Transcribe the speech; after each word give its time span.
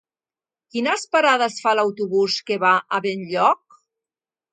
Quines 0.77 1.03
parades 1.15 1.59
fa 1.65 1.73
l'autobús 1.79 2.37
que 2.47 2.57
va 2.65 2.73
a 2.99 3.01
Benlloc? 3.07 3.77